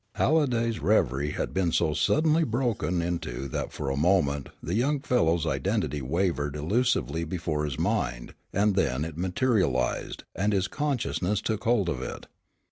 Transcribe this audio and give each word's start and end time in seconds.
Halliday's 0.15 0.79
reverie 0.79 1.29
had 1.33 1.53
been 1.53 1.71
so 1.71 1.93
suddenly 1.93 2.43
broken 2.43 3.03
into 3.03 3.47
that 3.49 3.71
for 3.71 3.91
a 3.91 3.95
moment, 3.95 4.49
the 4.63 4.73
young 4.73 4.99
fellow's 4.99 5.45
identity 5.45 6.01
wavered 6.01 6.55
elusively 6.55 7.23
before 7.23 7.65
his 7.65 7.77
mind 7.77 8.33
and 8.51 8.73
then 8.73 9.05
it 9.05 9.15
materialized, 9.15 10.23
and 10.33 10.53
his 10.53 10.67
consciousness 10.67 11.39
took 11.39 11.65
hold 11.65 11.87
of 11.87 12.01
it. 12.01 12.25